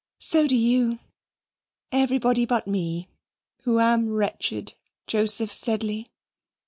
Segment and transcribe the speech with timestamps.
[0.17, 0.97] So do you!
[1.91, 3.07] Everybody but me,
[3.65, 4.73] who am wretched,
[5.05, 6.07] Joseph Sedley."